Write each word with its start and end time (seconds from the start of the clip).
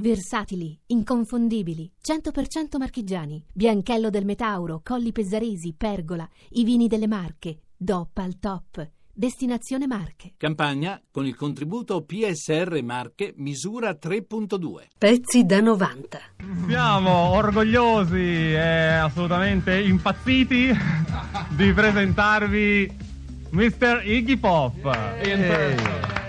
Versatili, 0.00 0.78
inconfondibili, 0.86 1.90
100% 2.02 2.78
marchigiani, 2.78 3.44
Bianchello 3.52 4.08
del 4.08 4.24
Metauro, 4.24 4.80
Colli 4.82 5.12
Pesaresi, 5.12 5.74
Pergola, 5.76 6.26
i 6.52 6.64
vini 6.64 6.88
delle 6.88 7.06
Marche, 7.06 7.64
DOP 7.76 8.16
al 8.16 8.38
top. 8.38 8.90
Destinazione 9.12 9.86
Marche. 9.86 10.32
Campagna 10.38 10.98
con 11.10 11.26
il 11.26 11.36
contributo 11.36 12.02
PSR 12.02 12.82
Marche 12.82 13.34
misura 13.36 13.90
3.2. 13.90 14.86
Pezzi 14.96 15.44
da 15.44 15.60
90. 15.60 16.18
Siamo 16.66 17.32
orgogliosi 17.32 18.54
e 18.54 18.94
assolutamente 18.94 19.78
impazziti 19.78 20.70
di 21.50 21.72
presentarvi 21.74 22.90
Mr. 23.50 24.00
Iggy 24.06 24.38
Pop. 24.38 24.82
Hey. 25.20 26.19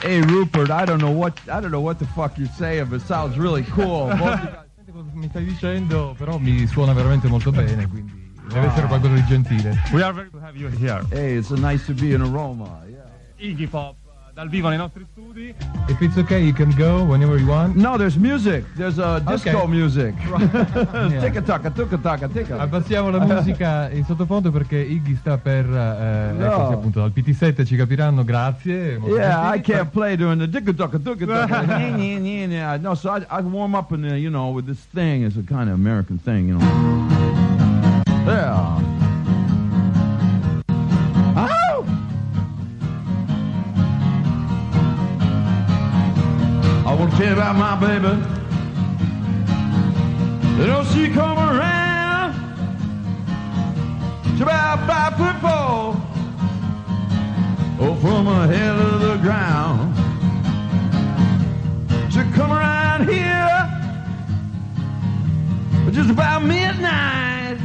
Hey 0.00 0.20
Rupert, 0.20 0.70
I 0.70 0.84
don't 0.84 1.00
know 1.00 1.10
what 1.10 1.38
I 1.48 1.60
don't 1.60 1.70
know 1.72 1.80
what 1.80 1.98
the 1.98 2.06
fuck 2.06 2.38
you're 2.38 2.48
saying, 2.56 2.86
but 2.86 3.00
it 3.00 3.06
sounds 3.06 3.36
really 3.36 3.64
cool. 3.64 4.08
Senti 4.76 4.92
cosa 4.92 5.10
mi 5.12 5.28
stai 5.28 5.44
dicendo, 5.44 6.14
però 6.16 6.38
mi 6.38 6.66
suona 6.66 6.92
veramente 6.92 7.26
molto 7.28 7.50
bene, 7.50 7.86
quindi 7.88 8.32
deve 8.48 8.66
essere 8.68 8.86
qualcosa 8.86 9.14
di 9.14 9.24
gentile. 9.26 9.76
We 9.92 10.02
are 10.02 10.12
very 10.12 10.30
to 10.30 10.38
have 10.38 10.56
you 10.56 10.68
here. 10.68 11.04
hey, 11.10 11.36
it's 11.36 11.50
nice 11.50 11.84
to 11.86 11.94
be 11.94 12.14
in 12.14 12.22
Aroma. 12.22 12.84
Yeah. 12.88 13.50
Iggy 13.50 13.68
Pop 13.68 13.96
dal 14.38 14.48
vivo 14.48 14.68
nei 14.68 14.78
nostri 14.78 15.04
studi. 15.10 15.52
If 15.88 16.00
it's 16.00 16.16
okay, 16.16 16.40
you 16.40 16.52
can 16.52 16.72
go 16.76 17.02
whenever 17.02 17.36
you 17.40 17.46
want. 17.48 17.74
No, 17.74 17.96
there's 17.96 18.14
music. 18.16 18.64
There's 18.76 18.96
uh, 18.96 19.18
disco 19.26 19.62
Okay. 19.62 19.66
music. 19.66 20.14
Yeah. 21.08 21.20
Ticka 21.22 21.42
taka, 21.42 21.70
ticka 21.70 21.98
taka, 21.98 22.28
ticka. 22.28 22.56
Abbassiamo 22.58 23.10
la 23.10 23.18
musica 23.18 23.88
in 23.92 24.04
sottofondo 24.04 24.52
perché 24.52 24.78
Iggy 24.78 25.16
sta 25.16 25.38
per, 25.38 25.64
eh, 25.64 26.32
No. 26.36 26.44
ecco, 26.44 26.66
sì, 26.68 26.72
appunto, 26.72 27.00
dal 27.00 27.12
PT7 27.12 27.64
ci 27.64 27.74
capiranno, 27.74 28.22
grazie. 28.22 29.00
Yeah, 29.04 29.54
I 29.54 29.60
can't 29.60 29.90
play 29.90 30.16
during 30.16 30.38
the. 30.38 30.46
Nyeh, 30.46 31.90
nyeh, 31.96 32.18
nyeh, 32.20 32.46
nyeh. 32.46 32.78
No, 32.80 32.94
so 32.94 33.10
I, 33.10 33.24
I 33.28 33.40
warm 33.40 33.74
up 33.74 33.90
in 33.92 34.02
the, 34.02 34.16
you 34.16 34.30
know, 34.30 34.52
with 34.52 34.66
this 34.66 34.86
thing. 34.92 35.24
It's 35.24 35.36
a 35.36 35.42
kind 35.42 35.68
of 35.68 35.74
American 35.74 36.18
thing, 36.18 36.48
you 36.48 36.58
know. 36.58 36.64
Yeah. 38.24 38.97
To 47.18 47.24
tell 47.24 47.32
about 47.32 47.56
my 47.56 47.74
baby. 47.74 48.14
Know 50.64 50.84
she 50.84 51.08
come 51.12 51.36
around. 51.36 52.32
She 54.36 54.42
about 54.44 54.86
five 54.86 55.16
foot 55.16 55.36
four. 55.40 55.96
Oh, 57.80 57.94
from 58.00 58.26
the 58.26 58.46
head 58.46 58.76
of 58.78 59.00
the 59.00 59.16
ground. 59.16 59.96
She 62.12 62.20
come 62.36 62.52
around 62.52 63.08
here 63.08 63.66
just 65.90 66.10
about 66.10 66.44
midnight. 66.44 67.58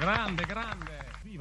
Grande, 0.00 0.48
grande. 0.48 0.85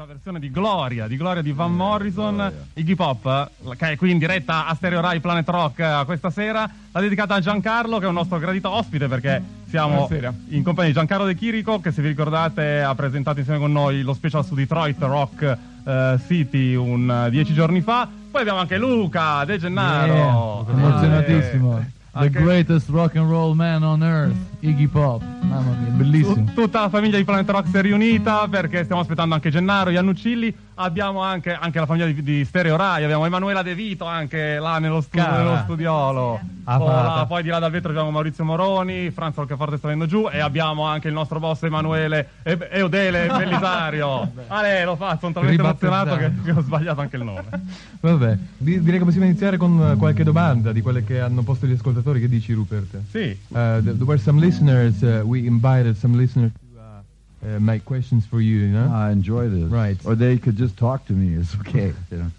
Viva 0.06 0.14
versione 0.14 0.40
di 0.40 0.52
Gloria, 0.52 1.08
di 1.08 1.18
Gloria 1.18 1.42
di 1.42 1.52
Van 1.52 1.74
Morrison, 1.74 2.52
Iggy 2.76 2.94
Pop, 2.94 3.26
eh, 3.26 3.76
che 3.76 3.92
è 3.92 3.96
qui 3.96 4.12
in 4.12 4.20
diretta 4.20 4.68
a 4.68 4.76
Stereo 4.76 5.02
Rai 5.02 5.20
Planet 5.20 5.50
Rock 5.50 5.80
eh, 5.80 6.04
questa 6.06 6.30
sera. 6.30 6.70
La 6.92 7.00
dedicata 7.00 7.34
a 7.34 7.40
Giancarlo, 7.40 7.98
che 7.98 8.06
è 8.06 8.08
un 8.08 8.14
nostro 8.14 8.38
gradito 8.38 8.70
ospite 8.70 9.08
perché 9.08 9.42
siamo 9.68 10.06
Buonasera. 10.06 10.34
in 10.50 10.64
compagnia 10.64 10.92
di 10.92 10.98
Giancarlo 10.98 11.26
De 11.26 11.34
Chirico, 11.34 11.80
che 11.80 11.92
se 11.92 12.04
vi 12.04 12.10
ricordate 12.10 12.84
ha 12.84 12.94
presentato 12.94 13.40
insieme 13.40 13.60
con 13.60 13.72
noi 13.72 14.04
lo 14.04 14.14
special 14.14 14.46
su 14.46 14.54
Detroit 14.54 15.02
Rock 15.02 15.58
eh, 15.84 16.20
City 16.28 16.76
un 16.76 17.10
eh, 17.26 17.30
dieci 17.32 17.54
giorni 17.54 17.82
fa. 17.82 18.08
Poi 18.30 18.42
abbiamo 18.42 18.60
anche 18.60 18.78
Luca 18.78 19.44
De 19.44 19.58
Gennaro. 19.58 20.66
Yeah, 20.68 20.78
emozionatissimo. 20.78 21.80
Eh, 21.80 21.94
The 22.18 22.30
greatest 22.30 22.88
rock 22.90 23.18
and 23.18 23.30
roll 23.30 23.56
man 23.56 23.84
on 23.84 24.02
earth, 24.02 24.38
Iggy 24.70 24.88
Pop. 24.88 25.22
Mamma 25.42 25.76
mia, 25.80 25.92
bellissimo. 25.92 26.34
Tut- 26.36 26.54
Tutta 26.54 26.82
la 26.82 26.90
famiglia 26.90 27.18
di 27.18 27.24
Planet 27.24 27.50
Rock 27.50 27.68
si 27.70 27.78
è 27.78 27.82
riunita 27.82 28.48
perché 28.48 28.84
stiamo 28.84 29.02
aspettando 29.02 29.36
anche 29.36 29.50
Gennaro, 29.52 29.90
Iannuccilli, 29.92 30.54
abbiamo 30.76 31.22
anche, 31.22 31.54
anche 31.54 31.80
la 31.80 31.86
famiglia 31.86 32.06
di, 32.08 32.22
di 32.24 32.44
Stereo 32.46 32.76
Rai, 32.76 33.04
abbiamo 33.04 33.26
Emanuela 33.26 33.62
De 33.62 33.76
Vito 33.76 34.06
anche 34.06 34.58
là 34.60 34.80
nello, 34.80 35.02
stu- 35.02 35.18
Cara. 35.18 35.38
nello 35.38 35.58
studiolo. 35.64 36.40
Ah, 36.68 36.78
Poi, 36.78 36.88
là- 36.88 36.94
parata. 36.94 37.26
poi 37.28 37.44
di 37.44 37.50
là 37.50 37.60
dal 37.60 37.70
vetro 37.72 37.90
abbiamo 37.92 38.10
Maurizio 38.10 38.44
Moroni, 38.44 39.12
Franz 39.12 39.36
Roccaforte 39.36 39.78
sta 39.78 39.88
venendo 39.88 40.08
giù 40.10 40.28
e 40.32 40.40
abbiamo 40.40 40.84
anche 40.86 41.08
il 41.10 41.14
nostro 41.14 41.40
boss 41.40 41.62
Emanuele 41.64 42.30
e, 42.42 42.58
e 42.72 42.82
Odele 42.82 43.28
Bellisario. 43.38 44.32
Ale, 44.48 44.84
lo 44.84 44.96
fa, 44.96 45.18
sono 45.20 45.32
talmente 45.34 45.62
emozionato 45.62 46.16
che, 46.16 46.28
Ribattezzato. 46.28 46.44
che 46.54 46.60
ho 46.60 46.62
sbagliato 46.64 47.02
anche 47.02 47.16
il 47.18 47.24
nome. 47.24 47.44
Vabbè, 48.02 48.38
di- 48.58 48.82
direi 48.82 48.98
che 49.00 49.06
possiamo 49.06 49.26
iniziare 49.28 49.58
con 49.58 49.92
eh, 49.92 49.96
qualche 49.96 50.24
domanda 50.24 50.72
di 50.72 50.82
quelle 50.82 51.04
che 51.04 51.20
hanno 51.20 51.44
posto 51.44 51.68
gli 51.68 51.74
ascoltatori. 51.74 52.20
Che 52.20 52.28
dici, 52.30 52.52
Rupert? 52.54 52.98
Sì, 53.12 53.38
Uh, 53.50 53.82
were 54.04 54.18
some 54.18 54.40
listeners. 54.56 55.04
Uh, 55.04 55.24
we 55.26 55.48
invited 55.48 55.98
some 55.98 56.18
listeners 56.18 56.52
to 56.52 56.80
uh, 56.80 57.56
uh, 57.56 57.60
make 57.60 57.86
questions 57.86 58.26
for 58.26 58.42
you. 58.42 58.60
You 58.60 58.68
know. 58.74 58.92
I 58.92 59.12
enjoy 59.12 59.50
this. 59.50 59.70
Right. 59.72 59.98
Or 60.06 60.16
they 60.16 60.38
could 60.38 60.56
just 60.56 60.78
talk 60.78 61.06
to 61.08 61.14
me. 61.14 61.36
It's 61.36 61.56
okay. 61.60 61.94
You 62.12 62.18
know? 62.18 62.32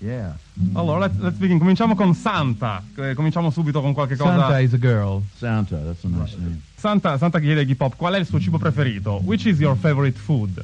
Yeah. 0.00 0.34
allora 0.76 1.00
let's, 1.00 1.18
let's 1.18 1.38
begin. 1.38 1.58
Cominciamo 1.58 1.96
con 1.96 2.14
Santa, 2.14 2.80
Eh, 2.94 3.14
cominciamo 3.14 3.50
subito 3.50 3.80
con 3.80 3.94
qualche 3.94 4.16
cosa. 4.16 4.38
Santa 4.38 4.60
is 4.60 4.72
a 4.72 4.78
girl. 4.78 5.22
Santa, 5.36 5.76
that's 5.78 6.04
a 6.04 6.08
nice 6.08 6.36
name. 6.36 6.62
Santa, 6.76 7.18
Santa 7.18 7.40
chiede 7.40 7.60
a 7.60 7.62
Iggy 7.64 7.74
Pop 7.74 7.96
qual 7.96 8.14
è 8.14 8.18
il 8.18 8.26
suo 8.26 8.38
cibo 8.38 8.58
preferito? 8.58 9.20
Which 9.24 9.46
is 9.46 9.58
your 9.58 9.76
favorite 9.76 10.16
food? 10.16 10.62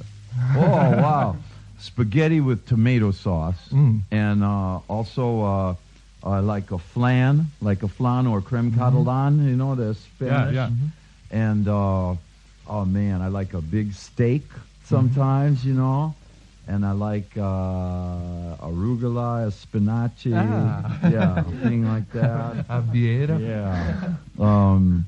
Oh, 0.55 0.61
wow. 0.61 1.37
Spaghetti 1.79 2.39
with 2.39 2.65
tomato 2.65 3.11
sauce. 3.11 3.59
Mm. 3.73 4.03
And 4.13 4.43
uh, 4.45 4.79
also 4.87 5.77
uh, 6.25 6.41
like 6.43 6.71
a 6.73 6.79
flan, 6.79 7.47
like 7.61 7.83
a 7.83 7.89
flan 7.89 8.27
or 8.27 8.41
creme 8.41 8.73
catalan, 8.73 9.47
you 9.47 9.57
know, 9.57 9.75
the 9.75 9.95
Spanish. 9.95 10.55
Yeah, 10.55 10.69
yeah. 10.69 11.51
And, 11.51 11.69
uh, 11.69 12.15
oh 12.67 12.85
man, 12.87 13.21
I 13.21 13.29
like 13.29 13.53
a 13.55 13.61
big 13.61 13.93
steak 13.93 14.43
sometimes, 14.85 15.65
you 15.65 15.75
know. 15.75 16.15
And 16.67 16.83
I 16.87 16.93
like 16.93 17.37
uh, 17.37 18.57
arugula, 18.65 19.51
spinaci, 19.53 20.33
Ah. 20.35 21.11
yeah, 21.11 21.43
thing 21.63 21.85
like 21.87 22.11
that. 22.13 22.67
Abbiera. 22.71 23.39
Yeah. 23.39 24.15
Um, 24.39 25.05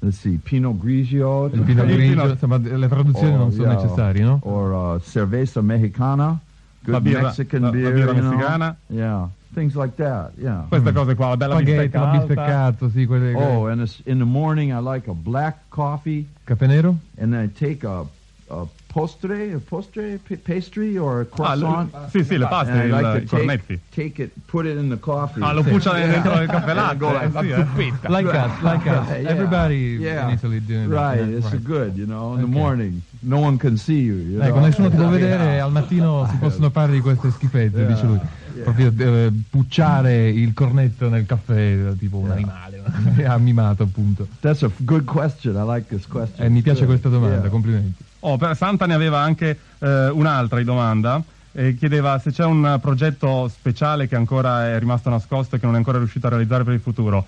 let's 0.00 0.18
see, 0.18 0.38
Pinot 0.38 0.78
Grigio. 0.78 1.46
Il 1.52 1.62
Pinot 1.64 1.86
Grigio, 1.90 2.28
insomma, 2.30 2.56
le 2.58 2.86
traduzioni 2.88 3.32
or, 3.32 3.38
non 3.38 3.50
sono 3.50 3.72
yeah, 3.72 3.74
necessarie, 3.82 4.22
no? 4.22 4.38
Or 4.44 4.72
uh, 4.72 5.00
cerveza 5.00 5.60
mexicana, 5.60 6.38
good 6.84 6.92
La 6.94 7.00
Mexican 7.00 7.62
la- 7.62 7.66
la 7.66 7.72
beer, 7.72 7.96
you 7.98 8.04
know? 8.04 8.14
messicana. 8.14 8.76
Yeah, 8.88 9.26
things 9.52 9.74
like 9.74 9.96
that. 9.96 10.32
Yeah. 10.36 10.64
Queste 10.68 10.92
cose 10.92 11.14
qua, 11.14 11.28
la 11.28 11.36
bella 11.36 11.54
Spaghetti, 11.56 11.76
bistecca 11.88 12.00
la 12.04 12.18
bisteccato, 12.18 12.88
sì, 12.90 13.06
quelle 13.06 13.34
Oh, 13.34 13.66
and 13.68 13.80
in 14.04 14.18
the 14.18 14.24
morning 14.24 14.70
I 14.72 14.80
like 14.80 15.08
a 15.10 15.14
black 15.14 15.68
coffee, 15.68 16.26
Caffè 16.44 16.66
nero? 16.66 16.96
and 17.18 17.32
then 17.32 17.42
I 17.42 17.48
take 17.52 17.86
a, 17.86 18.04
a 18.48 18.66
postre, 18.86 19.54
a 19.54 19.58
postre, 19.58 20.18
pa- 20.26 20.36
pastry, 20.42 20.98
or 20.98 21.20
a 21.20 21.22
Ah, 21.22 21.34
croissant. 21.56 21.92
le- 21.92 22.08
sì, 22.10 22.24
sì, 22.24 22.36
le 22.36 22.46
paste, 22.46 22.72
I 22.72 22.84
il- 22.84 22.90
like 22.90 23.24
cornetti. 23.26 23.80
take, 23.90 24.10
take 24.10 24.22
it, 24.24 24.32
put 24.46 24.66
it 24.66 24.76
in 24.76 24.88
the 24.90 24.98
coffee. 24.98 25.42
Ah, 25.42 25.52
lo 25.54 25.62
puccia 25.62 25.92
dentro 25.94 26.40
il 26.42 26.48
caffè 26.48 26.74
latte. 26.74 26.96
go 26.98 27.10
like- 27.12 27.54
eh, 27.54 27.66
sì, 27.74 27.86
eh. 27.86 28.08
Like 28.08 28.28
us, 28.28 28.50
like 28.62 28.88
us. 28.90 29.08
Yeah. 29.08 29.30
Everybody 29.30 29.96
Yeah. 29.98 30.24
in 30.28 30.30
Italy 30.34 30.60
doing 30.64 30.88
that. 30.90 30.98
Right, 31.16 31.26
yeah, 31.26 31.36
it's 31.38 31.50
right. 31.50 31.62
good, 31.64 31.96
you 31.96 32.04
know, 32.06 32.34
in 32.34 32.40
the 32.40 32.44
Okay. 32.46 32.58
morning. 32.58 33.00
No 33.20 33.38
one 33.38 33.56
can 33.56 33.76
see 33.78 34.00
you. 34.00 34.14
you 34.16 34.40
Ecco, 34.42 34.54
know? 34.56 34.64
nessuno 34.64 34.90
ti 34.90 34.96
può 34.96 35.08
vedere, 35.08 35.58
al 35.60 35.70
mattino 35.72 36.26
si 36.28 36.36
possono 36.40 36.68
fare 36.70 36.92
di 36.92 37.00
queste 37.00 37.30
schifezze, 37.30 37.78
Yeah. 37.78 37.88
dice 37.88 38.04
lui. 38.06 38.20
Yeah. 38.54 38.62
Proprio 38.64 38.92
eh, 38.96 39.32
pucciare 39.50 40.28
il 40.28 40.52
cornetto 40.52 41.08
nel 41.08 41.26
caffè, 41.26 41.94
tipo 41.98 42.18
un 42.18 42.26
Yeah. 42.26 42.34
animale, 42.34 42.82
è 43.16 43.38
mimato 43.38 43.84
appunto. 43.84 44.26
That's 44.40 44.62
a 44.62 44.70
good 44.78 45.04
question. 45.04 45.54
I 45.56 45.64
like 45.64 45.86
this 45.88 46.06
question. 46.06 46.44
E 46.44 46.48
mi 46.48 46.60
piace 46.62 46.84
questa 46.84 47.08
domanda, 47.08 47.36
Yeah. 47.36 47.48
complimenti. 47.48 48.02
Oh, 48.20 48.36
per 48.36 48.56
Santa 48.56 48.86
ne 48.86 48.94
aveva 48.94 49.20
anche 49.20 49.58
eh, 49.78 50.08
un'altra 50.08 50.58
di 50.58 50.64
domanda. 50.64 51.22
E 51.54 51.76
chiedeva 51.76 52.18
se 52.18 52.30
c'è 52.32 52.44
un 52.44 52.78
progetto 52.80 53.46
speciale 53.48 54.08
che 54.08 54.16
ancora 54.16 54.68
è 54.68 54.78
rimasto 54.78 55.10
nascosto 55.10 55.56
e 55.56 55.58
che 55.58 55.66
non 55.66 55.74
è 55.74 55.78
ancora 55.78 55.98
riuscito 55.98 56.26
a 56.26 56.30
realizzare 56.30 56.64
per 56.64 56.72
il 56.72 56.80
futuro. 56.80 57.26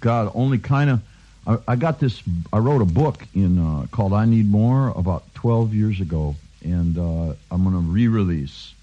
God, 0.00 0.30
only 0.34 0.60
kind 0.60 0.90
of. 0.90 0.98
I, 1.46 1.72
I 1.72 1.76
got 1.78 1.96
this. 1.98 2.20
I 2.52 2.58
wrote 2.58 2.82
a 2.82 2.84
book 2.86 3.26
in 3.32 3.56
uh, 3.58 3.86
called 3.88 4.12
"I 4.12 4.26
Need 4.28 4.46
More" 4.48 4.92
about 4.94 5.22
12 5.34 5.72
years 5.74 6.00
ago, 6.00 6.34
and 6.64 6.96
uh, 6.98 7.32
I'm 7.50 7.62
going 7.62 7.72
to 7.72 7.80
re-release 7.90 8.74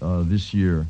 uh, 0.00 0.22
this 0.22 0.52
year. 0.54 0.86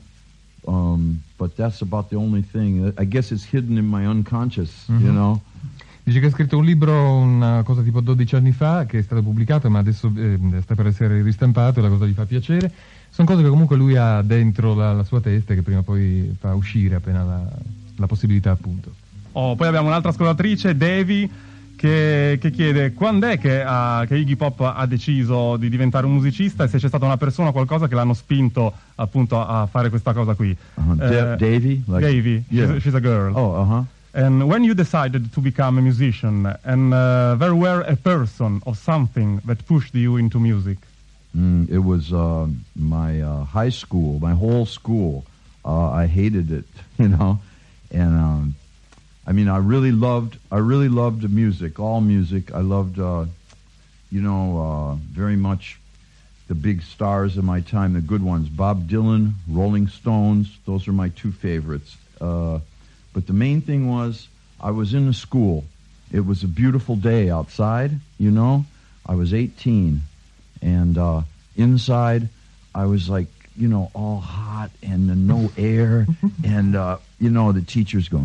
Um, 0.67 1.21
but 1.37 1.55
that's 1.57 1.83
about 1.83 2.09
the 2.09 2.17
only 2.17 2.43
thing. 2.43 2.93
I 2.99 3.05
guess 3.07 3.31
it's 3.31 3.45
hidden 3.51 3.77
in 3.77 3.87
my 3.87 4.07
unconscious. 4.07 4.85
You 4.89 4.95
Mhm. 4.97 5.13
know. 5.15 5.41
Dice 6.03 6.21
che 6.21 6.27
ha 6.27 6.31
scritto 6.31 6.59
un 6.59 6.65
libro 6.67 7.17
una 7.17 7.63
cosa 7.65 7.81
tipo 7.81 8.01
12 8.01 8.37
anni 8.37 8.53
fa 8.53 8.85
che 8.85 8.99
è 8.99 9.03
stato 9.03 9.23
pubblicato 9.23 9.71
ma 9.71 9.79
adesso 9.79 10.13
eh, 10.17 10.39
sta 10.61 10.75
per 10.75 10.87
essere 10.87 11.23
ristampato 11.23 11.79
e 11.79 11.83
la 11.83 11.89
cosa 11.89 12.05
gli 12.05 12.13
fa 12.13 12.27
piacere. 12.27 12.71
Sono 13.09 13.27
cose 13.27 13.43
che 13.43 13.49
comunque 13.49 13.77
lui 13.77 13.97
ha 13.97 14.21
dentro 14.23 14.75
la, 14.75 14.93
la 14.93 15.05
sua 15.05 15.21
testa 15.21 15.53
e 15.53 15.57
che 15.57 15.63
prima 15.63 15.79
o 15.81 15.83
poi 15.83 16.35
fa 16.39 16.55
uscire 16.55 16.97
appena 16.97 17.23
la, 17.25 17.49
la 17.97 18.07
possibilità 18.07 18.51
appunto. 18.51 18.93
Oh, 19.33 19.55
poi 19.57 19.67
abbiamo 19.67 19.89
un'altra 19.89 20.11
ascoltatrice, 20.11 20.77
Devi, 20.77 21.31
che, 21.77 22.39
che 22.41 22.51
chiede 22.51 22.93
quando 22.93 23.27
è 23.27 23.39
che, 23.39 23.63
ha- 23.63 24.05
che 24.07 24.17
Iggy 24.17 24.37
Pop 24.37 24.61
ha 24.61 24.87
deciso 24.87 25.57
di 25.57 25.69
diventare 25.69 26.07
un 26.07 26.13
musicista 26.15 26.65
e 26.65 26.69
se 26.69 26.79
c'è 26.79 26.89
stata 26.89 27.05
una 27.05 27.17
persona 27.17 27.49
o 27.49 27.53
qualcosa 27.53 27.89
che 27.89 27.95
l'hanno 27.95 28.15
spinto 28.15 28.73
appunto 28.97 29.41
a 29.45 29.67
fare 29.67 29.89
questa 29.91 30.13
cosa 30.13 30.35
qui. 30.35 30.57
Uh-huh. 30.75 30.93
Eh, 31.01 31.37
Davy? 31.37 31.83
Like- 31.87 32.01
Davy, 32.01 32.45
Yeah. 32.49 32.67
she's, 32.67 32.77
a- 32.77 32.81
she's 32.81 32.95
a 32.95 33.01
girl. 33.01 33.35
Oh, 33.37 33.61
uh 33.61 33.65
huh. 33.65 33.83
And 34.17 34.43
when 34.45 34.63
you 34.63 34.75
decided 34.75 35.33
to 35.33 35.41
become 35.41 35.77
a 35.79 35.83
musician, 35.83 36.47
and 36.63 36.93
uh, 36.93 37.35
there 37.37 37.53
were 37.55 37.81
a 37.85 37.97
person 37.97 38.61
or 38.65 38.77
something 38.77 39.41
that 39.45 39.67
pushed 39.67 39.93
you 39.95 40.17
into 40.19 40.39
music. 40.39 40.79
Mm, 41.37 41.69
it 41.69 41.79
was 41.83 42.13
uh, 42.13 42.47
my 42.77 43.21
uh, 43.21 43.43
high 43.45 43.71
school, 43.73 44.21
my 44.21 44.33
whole 44.33 44.67
school. 44.67 45.25
Uh, 45.65 45.91
I 45.91 46.07
hated 46.07 46.53
it, 46.53 46.67
you 46.99 47.09
know, 47.09 47.41
and 47.91 48.15
um, 48.15 48.55
I 49.27 49.33
mean, 49.33 49.49
I 49.49 49.59
really 49.59 49.93
loved, 49.93 50.39
I 50.53 50.59
really 50.59 50.89
loved 50.89 51.29
music, 51.31 51.81
all 51.81 52.01
music. 52.01 52.55
I 52.55 52.61
loved, 52.61 52.99
uh, 52.99 53.25
you 54.11 54.21
know, 54.21 54.61
uh, 54.61 54.95
very 54.95 55.37
much 55.37 55.79
the 56.49 56.55
big 56.55 56.83
stars 56.83 57.39
of 57.39 57.45
my 57.45 57.61
time, 57.61 57.95
the 57.95 58.01
good 58.01 58.23
ones. 58.23 58.49
Bob 58.49 58.89
Dylan, 58.89 59.33
Rolling 59.49 59.89
Stones. 59.89 60.59
Those 60.67 60.87
are 60.89 60.93
my 60.93 61.09
two 61.09 61.33
favorites. 61.33 61.97
Uh, 62.21 62.61
but 63.15 63.27
the 63.27 63.33
main 63.33 63.61
thing 63.61 63.89
was, 63.89 64.29
I 64.61 64.73
was 64.73 64.93
in 64.93 65.07
the 65.07 65.15
school. 65.15 65.65
It 66.13 66.27
was 66.27 66.43
a 66.43 66.49
beautiful 66.49 66.97
day 66.97 67.31
outside, 67.31 67.93
you 68.19 68.31
know. 68.31 68.67
I 69.07 69.15
was 69.15 69.35
18 69.35 70.01
and 70.63 70.97
uh, 70.97 71.23
inside 71.57 72.29
I 72.75 72.87
was 72.87 73.09
like, 73.09 73.29
you 73.57 73.69
know, 73.69 73.91
all 73.95 74.19
hot 74.19 74.71
and 74.83 75.29
no 75.29 75.51
air, 75.57 76.07
and 76.45 76.75
uh, 76.75 76.99
you 77.25 77.31
know 77.31 77.53
the 77.53 77.63
teachers 77.63 78.07
going, 78.11 78.25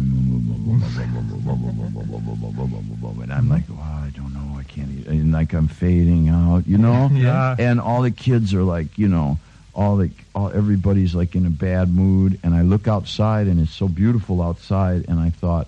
and 3.24 3.32
I'm 3.34 3.48
like, 3.48 3.64
wow, 3.70 4.04
I 4.06 4.10
don't 4.14 4.34
know, 4.34 4.60
I 4.60 4.64
can't, 4.64 4.90
eat. 5.00 5.08
and 5.08 5.32
like 5.32 5.54
I'm 5.54 5.70
fading 5.70 6.28
out, 6.28 6.68
you 6.68 6.78
know, 6.78 7.10
Yeah. 7.14 7.56
and 7.58 7.80
all 7.80 8.02
the 8.02 8.12
kids 8.12 8.54
are 8.54 8.64
like, 8.64 8.98
you 8.98 9.08
know. 9.08 9.38
All 9.76 9.96
the, 9.96 10.10
all 10.36 10.52
everybody's 10.52 11.16
like 11.16 11.36
in 11.36 11.46
a 11.46 11.50
bad 11.50 11.88
mood, 11.96 12.38
and 12.44 12.54
I 12.54 12.64
look 12.64 12.88
outside, 12.90 13.48
and 13.48 13.62
it's 13.62 13.72
so 13.72 13.88
beautiful 13.88 14.42
outside, 14.42 15.06
and 15.08 15.18
I 15.20 15.30
thought, 15.30 15.68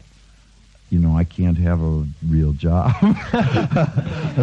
you 0.90 1.00
know, 1.00 1.16
I 1.16 1.24
can't 1.24 1.58
have 1.60 1.82
a 1.82 2.06
real 2.28 2.52
job. 2.52 2.92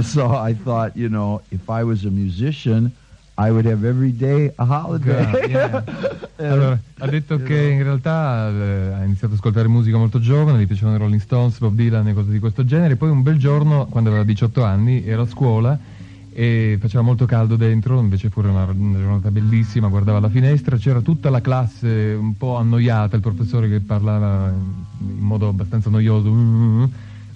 so 0.02 0.28
I 0.30 0.54
thought, 0.54 0.96
you 0.96 1.10
know, 1.10 1.42
if 1.50 1.68
I 1.68 1.84
was 1.84 2.06
a 2.06 2.10
musician, 2.10 2.92
I 3.40 3.50
would 3.50 3.66
have 3.66 3.86
every 3.86 4.14
day 4.16 4.52
a 4.56 4.64
holiday. 4.64 5.48
Yeah. 5.48 5.84
Allora, 6.40 6.78
ha 6.98 7.06
detto 7.08 7.42
che 7.42 7.68
in 7.70 7.82
realtà 7.82 8.48
eh, 8.48 8.92
ha 8.92 9.02
iniziato 9.02 9.32
ad 9.32 9.38
ascoltare 9.38 9.66
musica 9.66 9.96
molto 9.96 10.20
giovane, 10.20 10.60
gli 10.60 10.68
piacevano 10.68 10.94
i 10.94 10.98
Rolling 11.00 11.20
Stones, 11.20 11.58
Bob 11.58 11.74
Dylan 11.74 12.06
e 12.06 12.14
cose 12.14 12.30
di 12.30 12.38
questo 12.38 12.64
genere. 12.64 12.94
Poi 12.94 13.10
un 13.10 13.22
bel 13.22 13.38
giorno, 13.38 13.86
quando 13.86 14.10
aveva 14.10 14.24
18 14.24 14.62
anni, 14.62 15.04
era 15.04 15.22
a 15.22 15.26
scuola 15.26 15.76
e 16.32 16.78
faceva 16.80 17.02
molto 17.02 17.26
caldo 17.26 17.56
dentro, 17.56 17.98
invece 17.98 18.30
fuori 18.30 18.46
una, 18.48 18.66
una 18.72 18.98
giornata 18.98 19.32
bellissima, 19.32 19.88
guardava 19.88 20.20
la 20.20 20.28
finestra, 20.28 20.76
c'era 20.76 21.00
tutta 21.00 21.28
la 21.28 21.40
classe 21.40 22.16
un 22.16 22.36
po' 22.36 22.54
annoiata, 22.54 23.16
il 23.16 23.22
professore 23.22 23.68
che 23.68 23.80
parlava 23.80 24.48
in 25.00 25.18
modo 25.18 25.48
abbastanza 25.48 25.90
noioso, 25.90 26.30
"Mm", 26.30 26.84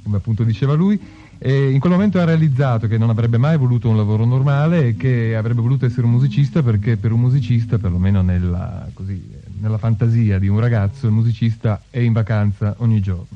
come 0.05 0.17
appunto 0.17 0.45
diceva 0.45 0.75
lui. 0.75 1.01
E 1.45 1.71
in 1.71 1.81
quel 1.81 1.91
momento 1.91 2.21
ha 2.21 2.25
realizzato 2.25 2.87
che 2.87 2.97
non 2.99 3.11
avrebbe 3.11 3.37
mai 3.37 3.57
voluto 3.57 3.89
un 3.89 3.97
lavoro 3.97 4.25
normale 4.25 4.87
e 4.89 4.97
che 4.97 5.35
avrebbe 5.35 5.61
voluto 5.61 5.85
essere 5.87 6.07
un 6.07 6.13
musicista 6.13 6.63
perché 6.63 6.97
per 6.97 7.11
un 7.11 7.19
musicista, 7.19 7.79
perlomeno 7.79 8.23
nella, 8.23 8.87
così, 8.95 9.21
nella 9.61 9.77
fantasia 9.77 10.39
di 10.39 10.47
un 10.47 10.61
ragazzo, 10.61 11.07
il 11.07 11.13
musicista 11.13 11.83
è 11.91 11.99
in 11.99 12.13
vacanza 12.13 12.77
ogni 12.79 13.01
giorno. 13.01 13.27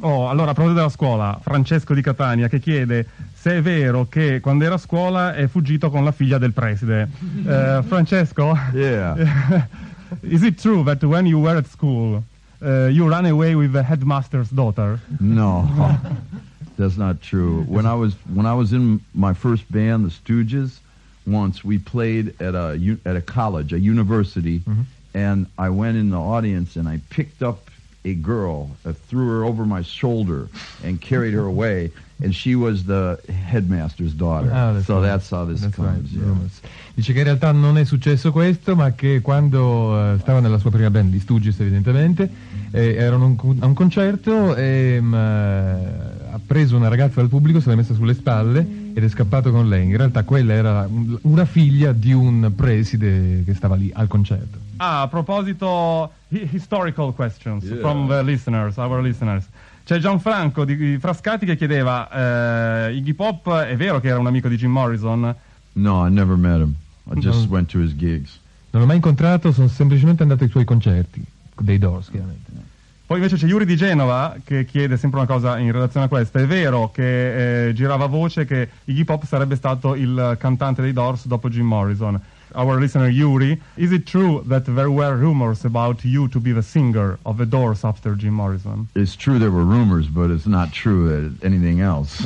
Oh, 0.00 0.30
allora, 0.30 0.52
a 0.52 0.54
proposito 0.54 0.78
della 0.80 0.90
scuola, 0.90 1.38
Francesco 1.42 1.92
di 1.92 2.00
Catania 2.00 2.48
che 2.48 2.60
chiede 2.60 3.06
se 3.34 3.58
è 3.58 3.62
vero 3.62 4.06
che 4.08 4.40
quando 4.40 4.64
era 4.64 4.76
a 4.76 4.78
scuola 4.78 5.34
è 5.34 5.46
fuggito 5.46 5.90
con 5.90 6.02
la 6.02 6.12
figlia 6.12 6.38
del 6.38 6.52
preside. 6.52 7.08
Eh, 7.46 7.82
Francesco, 7.86 8.56
Yeah. 8.72 9.68
is 10.22 10.42
it 10.42 10.58
true 10.58 10.82
that 10.84 11.02
when 11.04 11.26
you 11.26 11.40
were 11.40 11.58
at 11.58 11.66
school 11.66 12.22
uh, 12.62 12.88
you 12.88 13.06
ran 13.06 13.26
away 13.26 13.54
with 13.54 13.72
the 13.72 13.82
headmaster's 13.82 14.48
daughter? 14.50 14.98
No, 15.20 15.68
that's 16.76 16.96
not 16.96 17.22
true. 17.22 17.62
When 17.62 17.86
I 17.86 17.94
was 17.94 18.14
when 18.32 18.46
I 18.46 18.54
was 18.54 18.72
in 18.72 19.00
my 19.14 19.34
first 19.34 19.70
band, 19.70 20.04
the 20.04 20.10
Stooges, 20.10 20.78
once 21.26 21.64
we 21.64 21.78
played 21.78 22.40
at 22.40 22.54
a 22.54 22.98
at 23.04 23.16
a 23.16 23.22
college, 23.22 23.72
a 23.72 23.78
university, 23.78 24.60
mm-hmm. 24.60 24.82
and 25.14 25.46
I 25.58 25.70
went 25.70 25.96
in 25.96 26.10
the 26.10 26.20
audience 26.20 26.76
and 26.76 26.88
I 26.88 27.00
picked 27.10 27.42
up 27.42 27.70
a 28.04 28.14
girl, 28.14 28.70
uh, 28.84 28.92
threw 29.08 29.28
her 29.28 29.44
over 29.44 29.64
my 29.64 29.82
shoulder, 29.82 30.48
and 30.82 31.00
carried 31.00 31.32
her 31.32 31.44
away, 31.44 31.90
and 32.22 32.34
she 32.34 32.54
was 32.54 32.84
the 32.84 33.18
headmaster's 33.28 34.12
daughter. 34.12 34.50
Ah, 34.52 34.80
so 34.82 34.96
right. 34.96 35.02
that's 35.02 35.30
how 35.30 35.44
this 35.44 35.62
That's 35.62 35.74
comes. 35.74 36.12
right, 36.12 36.26
yeah. 36.26 36.48
Dice 36.94 37.12
che 37.12 37.18
in 37.18 37.24
realtà 37.24 37.50
non 37.50 37.76
è 37.76 37.84
successo 37.84 38.30
questo, 38.30 38.76
ma 38.76 38.92
che 38.92 39.20
quando 39.20 40.14
eh, 40.14 40.18
stava 40.20 40.40
nella 40.40 40.58
sua 40.58 40.70
prima 40.70 40.90
band, 40.90 41.12
gli 41.12 41.18
Stooges 41.18 41.58
evidentemente, 41.60 42.30
eh, 42.70 42.94
erano 42.94 43.34
a 43.60 43.66
un 43.66 43.74
concerto 43.74 44.54
e 44.54 44.98
mm, 45.00 45.14
eh, 45.14 45.18
ha 46.30 46.40
preso 46.46 46.76
una 46.76 46.88
ragazza 46.88 47.20
dal 47.20 47.28
pubblico, 47.28 47.60
se 47.60 47.70
l'è 47.70 47.74
messa 47.74 47.94
sulle 47.94 48.14
spalle 48.14 48.83
ed 48.94 49.02
è 49.04 49.08
scappato 49.08 49.50
con 49.50 49.68
lei. 49.68 49.84
In 49.86 49.96
realtà 49.96 50.22
quella 50.24 50.52
era 50.52 50.86
un- 50.88 51.18
una 51.22 51.44
figlia 51.44 51.92
di 51.92 52.12
un 52.12 52.52
preside 52.54 53.42
che 53.44 53.54
stava 53.54 53.74
lì 53.74 53.90
al 53.92 54.06
concerto. 54.08 54.58
Ah, 54.76 55.02
a 55.02 55.08
proposito, 55.08 56.12
hi- 56.28 56.48
historical 56.52 57.12
questions 57.14 57.64
Yeah. 57.64 57.78
from 57.80 58.08
the 58.08 58.22
listeners, 58.22 58.76
our 58.76 59.00
listeners. 59.02 59.46
C'è 59.84 59.98
Gianfranco 59.98 60.64
di 60.64 60.76
di 60.76 60.98
Frascati 60.98 61.44
che 61.44 61.56
chiedeva, 61.56 62.86
eh, 62.88 62.94
Iggy 62.94 63.12
Pop 63.12 63.52
è 63.52 63.76
vero 63.76 64.00
che 64.00 64.08
era 64.08 64.18
un 64.18 64.26
amico 64.26 64.48
di 64.48 64.56
Jim 64.56 64.70
Morrison? 64.70 65.34
No, 65.74 66.06
I 66.06 66.10
never 66.10 66.36
met 66.36 66.58
him. 66.60 66.74
I 67.10 67.18
just 67.20 67.46
No. 67.46 67.52
went 67.52 67.70
to 67.72 67.80
his 67.80 67.94
gigs. 67.96 68.38
Non 68.70 68.80
l'ho 68.82 68.86
mai 68.88 68.96
incontrato, 68.96 69.52
sono 69.52 69.68
semplicemente 69.68 70.22
andato 70.22 70.44
ai 70.44 70.50
suoi 70.50 70.64
concerti, 70.64 71.22
dei 71.60 71.78
Doors 71.78 72.08
chiaramente. 72.10 72.50
Poi 73.06 73.18
invece 73.18 73.36
c'è 73.36 73.46
Yuri 73.46 73.66
di 73.66 73.76
Genova 73.76 74.34
che 74.42 74.64
chiede 74.64 74.96
sempre 74.96 75.18
una 75.20 75.28
cosa 75.28 75.58
in 75.58 75.70
relazione 75.72 76.06
a 76.06 76.08
questo. 76.08 76.38
È 76.38 76.46
vero 76.46 76.90
che 76.90 77.68
eh, 77.68 77.72
girava 77.74 78.06
voce 78.06 78.46
che 78.46 78.68
Iggy 78.84 79.04
Pop 79.04 79.26
sarebbe 79.26 79.56
stato 79.56 79.94
il 79.94 80.36
cantante 80.38 80.80
dei 80.80 80.94
Doors 80.94 81.26
dopo 81.26 81.50
Jim 81.50 81.66
Morrison. 81.66 82.18
Our 82.54 82.78
listener 82.78 83.08
Yuri, 83.08 83.60
is 83.74 83.90
it 83.90 84.08
true 84.08 84.42
that 84.48 84.62
there 84.64 84.88
were 84.88 85.16
rumors 85.16 85.64
about 85.64 86.04
you 86.04 86.28
to 86.28 86.40
be 86.40 86.52
the 86.52 86.62
singer 86.62 87.18
of 87.22 87.36
the 87.36 87.46
Doors 87.46 87.84
after 87.84 88.14
Jim 88.16 88.32
Morrison? 88.32 88.86
It's 88.94 89.16
true 89.16 89.38
there 89.38 89.50
were 89.50 89.64
rumors, 89.64 90.06
but 90.06 90.30
it's 90.30 90.46
not 90.46 90.70
true 90.70 91.08
that 91.08 91.44
anything 91.44 91.80
else. 91.80 92.22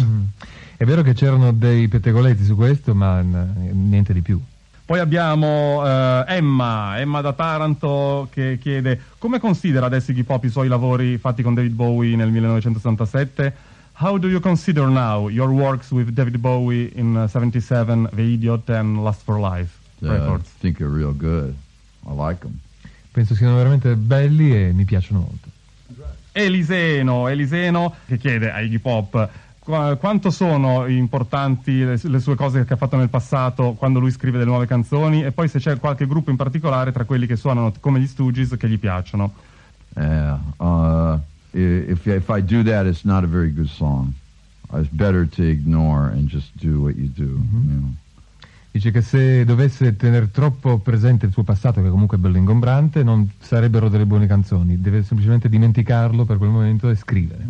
È 0.76 0.84
vero 0.84 1.02
che 1.02 1.12
c'erano 1.14 1.50
dei 1.52 1.88
pettegolezzi 1.88 2.44
su 2.44 2.54
questo, 2.54 2.94
ma 2.94 3.20
n- 3.20 3.88
niente 3.88 4.12
di 4.12 4.20
più. 4.20 4.40
Poi 4.88 5.00
abbiamo 5.00 5.84
eh, 5.86 6.24
Emma, 6.28 6.98
Emma 6.98 7.20
da 7.20 7.34
Taranto 7.34 8.26
che 8.32 8.56
chiede 8.58 8.98
come 9.18 9.38
considera 9.38 9.84
adesso 9.84 10.12
Iggy 10.12 10.22
Pop 10.22 10.42
i 10.44 10.48
suoi 10.48 10.66
lavori 10.66 11.18
fatti 11.18 11.42
con 11.42 11.52
David 11.52 11.72
Bowie 11.72 12.16
nel 12.16 12.30
1967? 12.30 13.54
How 14.00 14.16
do 14.16 14.28
you 14.28 14.40
consider 14.40 14.86
now 14.88 15.28
your 15.28 15.50
works 15.50 15.90
with 15.90 16.08
David 16.12 16.38
Bowie 16.38 16.90
in 16.94 17.14
uh, 17.14 17.28
77, 17.28 18.08
The 18.14 18.22
Idiot 18.22 18.70
and 18.70 19.02
Last 19.02 19.20
for 19.24 19.38
Life 19.38 19.76
Uh, 20.00 20.06
I 20.06 20.10
records? 20.12 20.48
think 20.58 20.78
they're 20.78 20.88
real 20.90 21.12
good. 21.14 21.54
I 22.06 22.14
like 22.14 22.40
them. 22.40 22.58
Penso 23.12 23.34
siano 23.34 23.56
veramente 23.56 23.94
belli 23.94 24.54
e 24.56 24.72
mi 24.72 24.86
piacciono 24.86 25.18
molto. 25.20 25.48
Eliseno, 26.32 27.28
Eliseno 27.28 27.94
che 28.06 28.16
chiede 28.16 28.50
a 28.50 28.60
Iggy 28.62 28.78
Pop 28.78 29.10
qua- 29.10 29.28
quanto 29.68 30.30
sono 30.30 30.86
importanti 30.86 31.84
le, 31.84 32.00
le 32.02 32.20
sue 32.20 32.34
cose 32.34 32.64
che 32.64 32.72
ha 32.72 32.76
fatto 32.76 32.96
nel 32.96 33.10
passato 33.10 33.74
quando 33.74 33.98
lui 33.98 34.10
scrive 34.10 34.38
delle 34.38 34.48
nuove 34.48 34.66
canzoni 34.66 35.22
e 35.22 35.32
poi 35.32 35.46
se 35.48 35.58
c'è 35.58 35.78
qualche 35.78 36.06
gruppo 36.06 36.30
in 36.30 36.36
particolare 36.36 36.90
tra 36.90 37.04
quelli 37.04 37.26
che 37.26 37.36
suonano 37.36 37.72
come 37.78 38.00
gli 38.00 38.06
Stooges 38.06 38.56
che 38.56 38.66
gli 38.66 38.78
piacciono. 38.78 39.34
Yeah. 39.94 40.40
Uh, 40.56 41.18
if 41.52 42.06
if 42.06 42.28
I 42.28 42.42
do 42.42 42.62
that, 42.62 42.86
it's 42.86 43.04
not 43.04 43.24
a 43.24 43.26
very 43.26 43.52
good 43.52 43.68
song. 43.68 44.12
It's 44.72 44.88
better 44.90 45.28
to 45.28 45.42
ignore 45.42 46.12
and 46.12 46.28
just 46.28 46.50
do 46.54 46.80
what 46.80 46.96
you 46.96 47.10
do. 47.14 47.24
you 47.24 47.38
know. 47.64 47.94
Dice 48.70 48.90
che 48.90 49.02
se 49.02 49.44
dovesse 49.44 49.96
tenere 49.96 50.30
troppo 50.30 50.78
presente 50.78 51.26
il 51.26 51.32
suo 51.32 51.42
passato, 51.42 51.82
che 51.82 51.88
comunque 51.88 52.16
è 52.16 52.20
bello 52.20 52.36
ingombrante, 52.36 53.02
non 53.02 53.28
sarebbero 53.38 53.88
delle 53.88 54.06
buone 54.06 54.26
canzoni. 54.26 54.80
Deve 54.80 55.02
semplicemente 55.02 55.48
dimenticarlo 55.48 56.24
per 56.24 56.38
quel 56.38 56.50
momento 56.50 56.88
e 56.88 56.94
scrivere. 56.94 57.44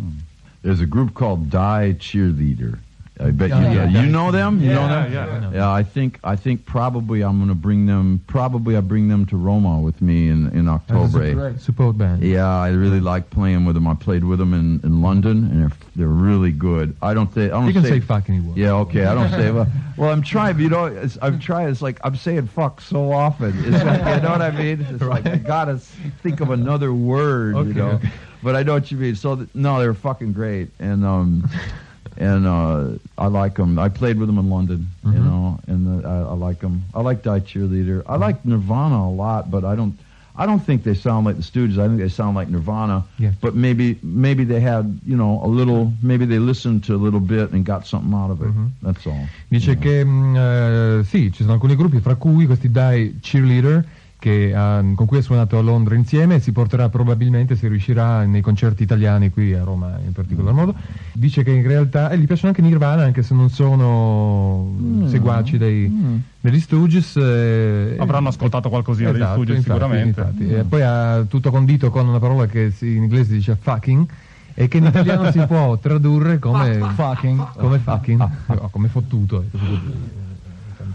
There's 0.61 0.81
a 0.81 0.85
group 0.85 1.13
called 1.13 1.49
Die 1.49 1.95
Cheerleader. 1.99 2.79
I 3.21 3.31
bet 3.31 3.51
oh, 3.51 3.59
Yeah, 3.59 3.85
you 3.85 3.91
yeah, 3.91 4.03
you 4.03 4.09
know 4.09 4.31
them. 4.31 4.61
You 4.61 4.69
know 4.69 4.87
Yeah, 4.87 5.09
them. 5.09 5.43
yeah. 5.43 5.59
Yeah, 5.59 5.71
I 5.71 5.83
think 5.83 6.19
I 6.23 6.37
think 6.37 6.65
probably 6.65 7.21
I'm 7.21 7.37
going 7.37 7.49
to 7.49 7.55
bring 7.55 7.85
them. 7.85 8.23
Probably 8.27 8.77
I 8.77 8.81
bring 8.81 9.09
them 9.09 9.25
to 9.27 9.37
Roma 9.37 9.79
with 9.79 10.01
me 10.01 10.29
in 10.29 10.47
in 10.57 10.69
October. 10.69 11.33
Great 11.33 11.59
Support 11.59 11.97
band. 11.97 12.23
Yeah, 12.23 12.47
I 12.47 12.69
really 12.69 13.01
like 13.01 13.29
playing 13.29 13.65
with 13.65 13.75
them. 13.75 13.87
I 13.87 13.95
played 13.95 14.23
with 14.23 14.39
them 14.39 14.53
in, 14.53 14.79
in 14.85 15.01
London, 15.01 15.49
and 15.51 15.61
they're 15.61 15.77
they're 15.97 16.07
really 16.07 16.51
good. 16.51 16.95
I 17.01 17.13
don't 17.13 17.33
say 17.33 17.45
I 17.45 17.47
don't 17.49 17.67
You 17.67 17.73
can 17.73 17.83
say, 17.83 17.99
say 17.99 18.33
you 18.33 18.43
want. 18.43 18.57
Yeah, 18.57 18.73
okay. 18.75 19.05
I 19.05 19.13
don't 19.13 19.31
say 19.31 19.51
well. 19.51 19.67
Well, 19.97 20.11
I'm 20.11 20.21
trying. 20.21 20.57
You 20.59 20.69
know, 20.69 20.85
it's, 20.85 21.17
I'm 21.21 21.39
trying. 21.39 21.67
It's 21.67 21.81
like 21.81 21.99
I'm 22.05 22.15
saying 22.15 22.47
fuck 22.47 22.79
so 22.79 23.11
often. 23.11 23.53
It's 23.65 23.83
like 23.83 23.99
you 24.15 24.21
know 24.21 24.31
what 24.31 24.41
I 24.41 24.51
mean. 24.51 24.79
It's 24.89 25.03
like 25.15 25.25
I 25.25 25.35
gotta 25.35 25.77
think 26.23 26.39
of 26.39 26.51
another 26.51 26.93
word. 26.93 27.55
Okay, 27.55 27.67
you 27.67 27.73
know, 27.73 27.89
okay. 27.91 28.09
But 28.41 28.55
I 28.55 28.63
know 28.63 28.73
what 28.73 28.89
you 28.91 28.97
mean. 28.97 29.15
So 29.15 29.35
th- 29.35 29.49
no, 29.53 29.79
they're 29.79 29.93
fucking 29.93 30.33
great, 30.33 30.69
and 30.79 31.03
um, 31.05 31.43
and 32.17 32.45
uh, 32.47 32.97
I 33.17 33.27
like 33.27 33.55
them. 33.55 33.77
I 33.79 33.89
played 33.89 34.17
with 34.17 34.27
them 34.27 34.37
in 34.37 34.49
London, 34.49 34.87
you 35.05 35.11
Mhm. 35.11 35.23
know, 35.25 35.59
and 35.67 36.03
uh, 36.05 36.07
I, 36.07 36.31
I 36.31 36.33
like 36.35 36.59
them. 36.59 36.83
I 36.93 37.01
like 37.01 37.21
Die 37.23 37.39
Cheerleader. 37.41 38.03
I 38.07 38.17
like 38.17 38.43
Nirvana 38.45 38.95
a 39.07 39.09
lot, 39.11 39.49
but 39.49 39.63
I 39.63 39.75
don't. 39.75 39.93
I 40.41 40.45
don't 40.45 40.63
think 40.63 40.83
they 40.83 40.93
sound 40.93 41.25
like 41.25 41.35
the 41.35 41.41
Stooges. 41.43 41.77
I 41.79 41.87
think 41.87 41.99
they 41.99 42.07
sound 42.07 42.33
like 42.37 42.47
Nirvana. 42.49 43.03
Yeah. 43.17 43.31
But 43.41 43.55
maybe 43.55 43.97
maybe 44.01 44.45
they 44.45 44.61
had 44.61 44.85
you 45.05 45.17
know 45.17 45.41
a 45.43 45.47
little. 45.47 45.91
Maybe 46.01 46.25
they 46.25 46.39
listened 46.39 46.83
to 46.85 46.95
a 46.95 47.01
little 47.01 47.19
bit 47.19 47.51
and 47.51 47.65
got 47.65 47.85
something 47.85 48.13
out 48.13 48.31
of 48.31 48.41
it. 48.41 48.47
Mhm. 48.47 48.69
That's 48.81 49.05
all. 49.05 49.27
Dice 49.49 49.71
Yeah. 49.71 49.79
che 49.81 50.03
mh, 50.05 50.35
eh, 50.37 51.03
sì, 51.03 51.29
ci 51.33 51.41
sono 51.41 51.53
alcuni 51.55 51.75
gruppi, 51.75 51.99
fra 51.99 52.15
cui 52.15 52.45
questi 52.45 52.69
Die 52.71 53.15
Cheerleader, 53.19 53.83
che, 54.19 54.53
ha- 54.53 54.83
con 54.95 55.05
cui 55.05 55.17
ha 55.19 55.21
suonato 55.21 55.57
a 55.57 55.61
Londra 55.61 55.95
insieme 55.95 56.35
e 56.35 56.39
si 56.41 56.51
porterà 56.51 56.89
probabilmente, 56.89 57.55
se 57.55 57.69
riuscirà, 57.69 58.25
nei 58.25 58.41
concerti 58.41 58.83
italiani 58.83 59.29
qui 59.31 59.53
a 59.53 59.63
Roma 59.63 59.97
in 60.05 60.11
particolar 60.11 60.53
modo. 60.53 60.75
Dice 61.13 61.41
che 61.43 61.51
in 61.51 61.65
realtà, 61.65 62.09
e 62.09 62.17
gli 62.19 62.25
piacciono 62.25 62.49
anche 62.49 62.61
Nirvana, 62.61 63.03
anche 63.03 63.23
se 63.23 63.33
non 63.33 63.49
sono 63.49 64.73
Mm. 64.77 65.07
seguaci 65.07 65.57
dei, 65.57 65.87
Mm. 65.89 66.17
degli 66.41 66.59
Stooges. 66.59 67.15
eh, 67.15 67.95
Avranno 67.97 68.27
ascoltato 68.27 68.67
qualcosina 68.69 69.11
degli 69.11 69.21
esatto, 69.21 69.41
Stooges 69.41 69.55
infatti, 69.65 69.79
sicuramente. 69.79 70.19
infatti. 70.19 70.49
E 70.49 70.63
poi 70.63 70.81
ha 70.81 71.23
tutto 71.27 71.49
condito 71.49 71.89
con 71.89 72.05
una 72.07 72.19
parola 72.19 72.45
che 72.45 72.71
si- 72.71 72.95
in 72.97 73.03
inglese 73.03 73.29
si 73.29 73.33
dice 73.35 73.57
fucking 73.57 74.05
e 74.53 74.67
che 74.67 74.77
in 74.77 74.85
italiano 74.85 75.31
si 75.31 75.39
può 75.47 75.77
tradurre 75.77 76.39
come 76.39 76.73
Fucking. 76.93 77.47
come 77.57 77.77
fucking 77.79 78.27
o 78.47 78.67
come 78.69 78.87
fottuto 78.89 79.45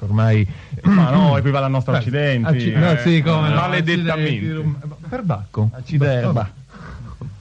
Tanto 0.05 0.13
ormai 0.13 0.47
Ma 0.83 1.11
no, 1.11 1.37
equivale 1.39 1.67
al 1.67 1.71
nostro 1.71 1.95
accidenti. 1.95 2.49
Acci- 2.49 2.73
no, 2.73 2.93
eh. 2.93 2.99
sì, 2.99 3.23
come 3.23 3.49
no, 3.49 3.55
Maledettamente. 3.55 4.31
accidenti, 4.31 4.79
per 5.09 5.23
bacco 5.23 5.71
Acciderba. 5.73 6.51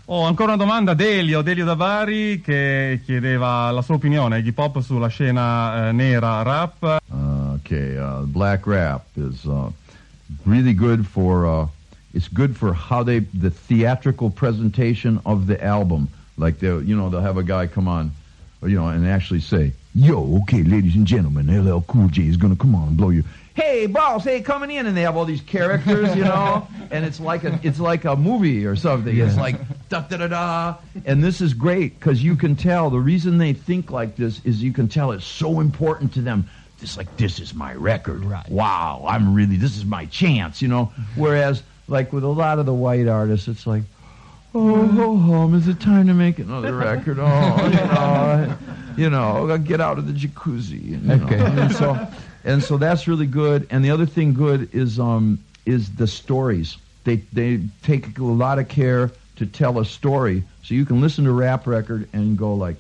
Oh, 0.05 0.25
ancora 0.25 0.53
una 0.53 0.62
domanda, 0.62 0.93
Delio, 0.93 1.41
Delio 1.41 1.63
Davari, 1.63 2.41
che 2.41 3.00
chiedeva 3.05 3.72
la 3.72 3.82
sua 3.82 3.96
opinione, 3.96 4.39
Iggy 4.39 4.51
Pop 4.51 4.82
sulla 4.82 5.08
scena 5.08 5.88
eh, 5.88 5.91
nera 5.93 6.41
rap. 6.41 7.00
Uh, 7.08 7.53
okay, 7.53 7.98
uh, 7.98 8.25
black 8.25 8.67
rap 8.67 9.05
is 9.13 9.46
uh, 9.46 9.70
really 10.43 10.75
good 10.75 11.05
for. 11.05 11.46
Uh, 11.46 11.67
it's 12.13 12.27
good 12.32 12.53
for 12.55 12.74
how 12.75 13.01
they 13.01 13.25
the 13.34 13.50
theatrical 13.50 14.29
presentation 14.29 15.20
of 15.24 15.46
the 15.46 15.58
album. 15.63 16.10
Like 16.38 16.60
they, 16.60 16.67
you 16.67 16.96
know, 16.96 17.10
they'll 17.10 17.22
have 17.22 17.38
a 17.38 17.43
guy 17.43 17.67
come 17.67 17.88
on, 17.88 18.12
you 18.62 18.75
know, 18.75 18.89
and 18.89 19.08
actually 19.08 19.39
say, 19.39 19.72
"Yo, 19.95 20.39
okay, 20.41 20.63
ladies 20.63 20.95
and 20.95 21.05
gentlemen, 21.05 21.47
LL 21.47 21.81
Cool 21.88 22.07
J 22.07 22.27
is 22.27 22.38
gonna 22.38 22.55
come 22.55 22.75
on 22.75 22.89
and 22.89 22.97
blow 22.97 23.09
you." 23.09 23.23
Hey, 23.55 23.85
boss, 23.85 24.23
hey, 24.23 24.41
coming 24.41 24.71
in, 24.71 24.88
and 24.88 24.97
they 24.97 25.01
have 25.01 25.15
all 25.15 25.25
these 25.25 25.41
characters, 25.41 26.15
you 26.15 26.23
know, 26.23 26.67
and 26.91 27.05
it's 27.05 27.19
like 27.19 27.43
a 27.43 27.59
it's 27.62 27.79
like 27.79 28.03
a 28.05 28.15
movie 28.15 28.65
or 28.65 28.75
something. 28.75 29.15
It's 29.15 29.38
like 29.38 29.55
da 29.89 30.01
da 30.01 30.17
da 30.17 30.27
da, 30.27 30.75
and 31.05 31.23
this 31.23 31.39
is 31.41 31.53
great 31.53 32.00
because 32.00 32.23
you 32.23 32.35
can 32.35 32.55
tell 32.55 32.89
the 32.89 33.00
reason 33.00 33.38
they 33.38 33.53
think 33.53 33.91
like 33.91 34.15
this 34.15 34.43
is 34.43 34.63
you 34.63 34.73
can 34.73 34.88
tell 34.88 35.12
it's 35.12 35.25
so 35.25 35.59
important 35.59 36.13
to 36.13 36.21
them. 36.21 36.50
It's 36.81 36.97
like 36.97 37.15
this 37.17 37.39
is 37.39 37.53
my 37.53 37.73
record. 37.75 38.25
Right. 38.25 38.50
Wow, 38.50 39.05
I'm 39.07 39.33
really 39.33 39.57
this 39.57 39.77
is 39.77 39.85
my 39.85 40.05
chance, 40.07 40.62
you 40.62 40.67
know. 40.67 40.88
Mm-hmm. 40.88 41.21
Whereas 41.21 41.63
like 41.88 42.12
with 42.12 42.23
a 42.23 42.27
lot 42.27 42.59
of 42.59 42.65
the 42.65 42.73
white 42.73 43.07
artists, 43.07 43.47
it's 43.47 43.67
like, 43.67 43.83
oh, 44.55 44.88
ho 44.88 45.17
hum, 45.17 45.53
is 45.53 45.67
it 45.67 45.79
time 45.79 46.07
to 46.07 46.13
make 46.13 46.39
another 46.39 46.75
record? 46.75 47.19
Oh, 47.19 47.65
you 47.67 47.73
know, 47.73 48.57
you 48.97 49.09
know, 49.09 49.57
get 49.57 49.81
out 49.81 49.97
of 49.97 50.07
the 50.07 50.13
jacuzzi. 50.13 50.83
You 50.83 50.97
know? 50.97 51.25
Okay. 51.25 51.39
And 51.39 51.71
so, 51.75 52.07
and 52.43 52.63
so 52.63 52.77
that's 52.77 53.07
really 53.07 53.25
good. 53.27 53.67
And 53.69 53.83
the 53.83 53.91
other 53.91 54.05
thing 54.05 54.33
good 54.33 54.73
is 54.73 55.00
um 55.00 55.39
is 55.65 55.95
the 55.95 56.07
stories. 56.07 56.77
They 57.03 57.17
they 57.33 57.62
take 57.83 58.17
a 58.17 58.23
lot 58.23 58.59
of 58.59 58.67
care 58.67 59.12
to 59.38 59.45
tell 59.45 59.79
a 59.79 59.85
story, 59.85 60.43
so 60.63 60.73
you 60.75 60.85
can 60.85 61.01
listen 61.01 61.23
to 61.25 61.31
a 61.31 61.33
rap 61.33 61.65
record 61.67 62.07
and 62.13 62.38
go 62.38 62.53
like, 62.53 62.77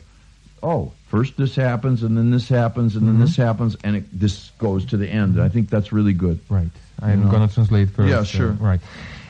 oh, 0.61 0.91
first 1.07 1.35
this 1.35 1.55
happens, 1.55 2.03
and 2.03 2.15
then 2.17 2.29
this 2.31 2.47
happens, 2.47 2.95
and 2.95 3.07
then 3.07 3.19
this 3.19 3.35
happens, 3.35 3.75
and 3.83 3.95
it, 3.97 4.03
this 4.19 4.51
goes 4.59 4.85
to 4.85 4.97
the 4.97 5.07
end. 5.07 5.41
I 5.41 5.49
think 5.49 5.69
that's 5.69 5.91
really 5.91 6.13
good. 6.13 6.39
Right, 6.49 6.69
I'm 7.01 7.25
No. 7.25 7.31
gonna 7.31 7.47
translate 7.47 7.89
first. 7.89 8.09
Yeah, 8.09 8.23
sure. 8.23 8.51
uh, 8.51 8.55
right. 8.55 8.79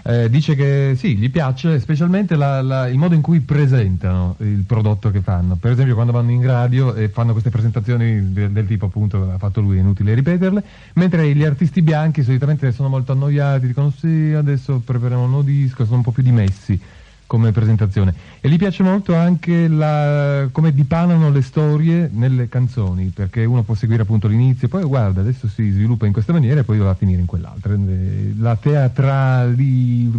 Eh, 0.06 0.30
dice 0.30 0.54
che 0.56 0.96
sì, 0.98 1.16
gli 1.16 1.30
piace 1.32 1.80
specialmente 1.80 2.36
la- 2.36 2.62
la- 2.62 2.88
il 2.90 2.98
modo 2.98 3.16
in 3.16 3.22
cui 3.22 3.40
presentano 3.40 4.36
il 4.40 4.64
prodotto 4.68 5.10
che 5.12 5.22
fanno. 5.22 5.56
Per 5.56 5.72
esempio, 5.72 5.94
quando 5.96 6.12
vanno 6.12 6.32
in 6.32 6.46
radio 6.46 6.94
e 6.94 7.08
fanno 7.08 7.32
queste 7.32 7.50
presentazioni 7.50 8.34
de- 8.34 8.52
del 8.52 8.68
tipo, 8.68 8.88
appunto, 8.88 9.32
ha 9.32 9.38
fatto 9.38 9.62
lui, 9.62 9.78
è 9.78 9.80
inutile 9.80 10.14
ripeterle. 10.14 10.64
Mentre 10.96 11.34
gli 11.34 11.46
artisti 11.46 11.82
bianchi 11.82 12.22
solitamente 12.22 12.74
sono 12.74 12.90
molto 12.90 13.14
annoiati, 13.14 13.68
dicono 13.68 13.92
sì, 13.98 14.34
adesso 14.36 14.82
prepariamo 14.84 15.24
un 15.24 15.30
nuovo 15.30 15.46
disco, 15.46 15.86
sono 15.86 15.98
un 15.98 16.04
po' 16.04 16.12
più 16.12 16.24
dimessi 16.24 16.78
come 17.26 17.52
presentazione. 17.52 18.14
E 18.40 18.50
gli 18.50 18.58
piace 18.58 18.84
molto 18.84 19.16
anche 19.16 19.68
la- 19.68 20.48
come 20.52 20.74
dipanano 20.74 21.30
le 21.30 21.42
storie 21.42 22.10
nelle 22.12 22.50
canzoni, 22.50 23.12
perché 23.14 23.46
uno 23.46 23.64
può 23.64 23.74
seguire 23.76 24.04
appunto 24.04 24.28
l'inizio, 24.28 24.68
poi 24.68 24.84
guarda, 24.84 25.22
adesso 25.22 25.48
si 25.48 25.70
sviluppa 25.70 26.06
in 26.06 26.14
questa 26.14 26.34
maniera 26.34 26.60
e 26.60 26.64
poi 26.64 26.78
va 26.78 26.92
a 26.92 26.96
finire 26.96 27.20
in 27.22 27.26
quell'altra. 27.26 27.74
Eh, 27.74 28.34
La 28.38 28.56
teatrali 28.56 30.12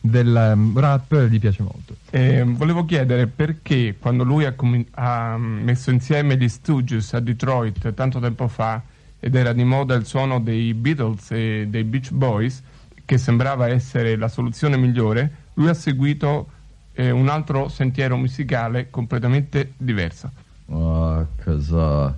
del 0.00 0.52
um, 0.54 0.78
rap 0.78 1.26
gli 1.26 1.38
piace 1.38 1.62
molto. 1.62 1.96
Eh, 2.10 2.44
volevo 2.44 2.84
chiedere 2.84 3.26
perché 3.26 3.96
quando 3.98 4.24
lui 4.24 4.44
ha, 4.44 4.54
ha 4.92 5.36
messo 5.36 5.90
insieme 5.90 6.36
gli 6.36 6.48
Stooges 6.48 7.12
a 7.14 7.20
Detroit 7.20 7.92
tanto 7.94 8.20
tempo 8.20 8.48
fa 8.48 8.80
ed 9.20 9.34
era 9.34 9.52
di 9.52 9.64
moda 9.64 9.94
il 9.94 10.06
suono 10.06 10.38
dei 10.38 10.72
Beatles 10.74 11.30
e 11.32 11.66
dei 11.68 11.82
Beach 11.84 12.12
Boys, 12.12 12.62
che 13.08 13.16
sembrava 13.16 13.68
essere 13.68 14.16
la 14.16 14.28
soluzione 14.28 14.76
migliore, 14.76 15.30
lui 15.54 15.68
ha 15.68 15.72
seguito 15.74 16.48
eh, 16.92 17.10
un 17.10 17.30
altro 17.30 17.68
sentiero 17.70 18.18
musicale 18.18 18.88
completamente 18.90 19.72
diverso. 19.78 20.30
Because 20.66 21.72
uh, 21.72 22.12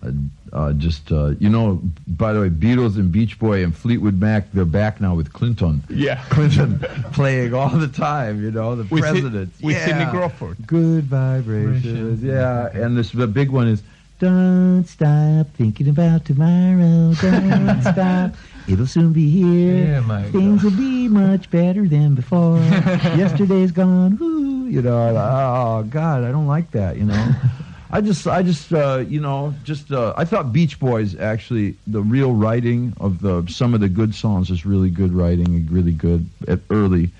uh, 0.00 0.10
uh, 0.50 0.72
just 0.72 1.12
uh, 1.12 1.36
you 1.38 1.48
know, 1.48 1.80
by 2.06 2.32
the 2.32 2.40
way, 2.40 2.50
Beatles 2.50 2.96
and 2.98 3.10
Beach 3.12 3.38
Boy 3.38 3.62
and 3.62 3.72
Fleetwood 3.72 4.18
Mac, 4.20 4.48
they're 4.52 4.64
back 4.64 5.00
now 5.00 5.14
with 5.14 5.30
Clinton. 5.30 5.80
Yeah. 5.88 6.18
Clinton 6.30 6.80
playing 7.12 7.54
all 7.54 7.70
the 7.78 7.86
time. 7.86 8.42
You 8.42 8.50
know, 8.50 8.74
the 8.74 8.82
With 8.90 9.04
Sid- 9.04 9.12
president. 9.12 9.52
with 9.62 9.76
yeah. 9.76 9.84
Sidney 9.86 10.06
Crawford. 10.06 10.56
Good 10.66 11.04
vibrations. 11.04 12.20
Yeah, 12.20 12.68
and 12.74 12.96
this 12.96 13.12
the 13.12 13.28
big 13.28 13.50
one 13.50 13.68
is. 13.68 13.80
Don't 14.18 14.84
stop 14.88 15.46
thinking 15.56 15.88
about 15.88 16.24
tomorrow. 16.24 17.12
Don't 17.20 17.80
stop. 17.92 18.34
It'll 18.68 18.86
soon 18.86 19.12
be 19.12 19.30
here. 19.30 20.02
Yeah, 20.02 20.22
Things 20.30 20.64
will 20.64 20.72
be 20.72 21.08
much 21.08 21.50
better 21.50 21.86
than 21.86 22.14
before. 22.14 22.58
Yesterday's 23.16 23.70
gone. 23.70 24.18
Woo, 24.18 24.66
you 24.66 24.82
know. 24.82 25.16
Oh 25.16 25.84
God, 25.84 26.24
I 26.24 26.32
don't 26.32 26.48
like 26.48 26.72
that. 26.72 26.96
You 26.96 27.04
know. 27.04 27.32
I 27.90 28.00
just, 28.00 28.26
I 28.26 28.42
just, 28.42 28.72
uh, 28.72 29.04
you 29.08 29.20
know, 29.20 29.54
just. 29.62 29.92
Uh, 29.92 30.12
I 30.16 30.24
thought 30.24 30.52
Beach 30.52 30.80
Boys 30.80 31.14
actually 31.16 31.76
the 31.86 32.02
real 32.02 32.32
writing 32.32 32.92
of 32.98 33.20
the 33.20 33.46
some 33.48 33.74
of 33.74 33.80
the 33.80 33.88
good 33.88 34.14
songs 34.14 34.50
is 34.50 34.66
really 34.66 34.90
good 34.90 35.12
writing, 35.12 35.68
really 35.70 35.92
good 35.92 36.28
at 36.48 36.58
early. 36.70 37.10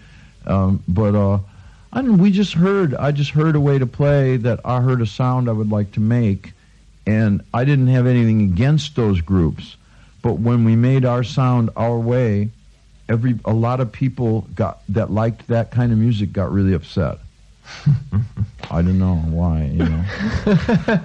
Um, 0.47 0.83
but 0.88 1.15
uh, 1.15 1.38
I 1.93 2.03
don't, 2.03 2.19
we 2.19 2.33
just 2.33 2.55
heard. 2.55 2.95
I 2.95 3.12
just 3.12 3.31
heard 3.31 3.55
a 3.55 3.61
way 3.61 3.79
to 3.79 3.87
play 3.87 4.37
that 4.38 4.61
I 4.65 4.81
heard 4.81 5.00
a 5.00 5.07
sound 5.07 5.49
I 5.49 5.53
would 5.53 5.71
like 5.71 5.93
to 5.93 6.00
make, 6.00 6.53
and 7.07 7.43
I 7.55 7.65
didn't 7.65 7.88
have 7.88 8.07
anything 8.07 8.43
against 8.43 8.97
those 8.97 9.21
groups. 9.21 9.76
But 10.26 10.40
when 10.40 10.64
we 10.64 10.75
made 10.75 11.04
our 11.04 11.23
sound 11.23 11.71
our 11.76 11.97
way, 12.00 12.50
every 13.09 13.38
a 13.45 13.52
lot 13.52 13.78
of 13.78 13.92
people 13.92 14.45
got 14.56 14.80
that 14.88 15.09
liked 15.12 15.47
that 15.47 15.71
kind 15.71 15.92
of 15.92 15.99
music 15.99 16.33
got 16.33 16.50
really 16.50 16.75
upset. 16.75 17.18
I 18.71 18.83
don't 18.83 18.99
know 18.99 19.14
why, 19.30 19.71
you 19.73 19.85
know. 19.85 20.02